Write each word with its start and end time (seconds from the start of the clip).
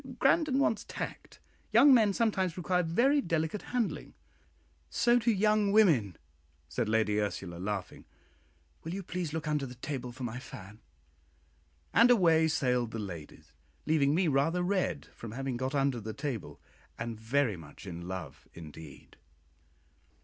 Grandon 0.17 0.57
wants 0.57 0.83
tact. 0.83 1.39
Young 1.71 1.93
men 1.93 2.11
sometimes 2.11 2.57
require 2.57 2.81
very 2.81 3.21
delicate 3.21 3.61
handling." 3.61 4.15
"So 4.89 5.19
do 5.19 5.29
young 5.29 5.71
women," 5.71 6.17
said 6.67 6.89
Lady 6.89 7.19
Ursula, 7.21 7.57
laughing. 7.59 8.05
"Will 8.83 8.95
you 8.95 9.03
please 9.03 9.31
look 9.31 9.47
under 9.47 9.67
the 9.67 9.75
table 9.75 10.11
for 10.11 10.23
my 10.23 10.39
fan?" 10.39 10.81
and 11.93 12.09
away 12.09 12.47
sailed 12.47 12.89
the 12.89 12.97
ladies, 12.97 13.53
leaving 13.85 14.15
me 14.15 14.27
rather 14.27 14.63
red 14.63 15.05
from 15.13 15.33
having 15.33 15.55
got 15.55 15.75
under 15.75 15.99
the 15.99 16.13
table, 16.13 16.59
and 16.97 17.19
very 17.19 17.55
much 17.55 17.85
in 17.85 18.07
love 18.07 18.47
indeed. 18.55 19.17